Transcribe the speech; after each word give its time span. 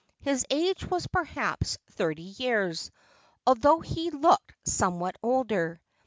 His 0.21 0.47
age 0.49 0.83
was 0.89 1.05
perhaps 1.05 1.77
thirty 1.91 2.23
years, 2.23 2.89
although 3.45 3.81
he 3.81 4.09
looked 4.09 4.55
somewhat 4.67 5.15
older. 5.21 5.79